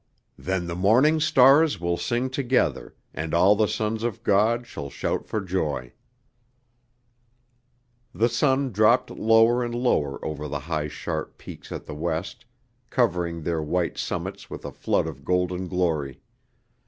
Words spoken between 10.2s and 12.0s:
over the high sharp peaks at the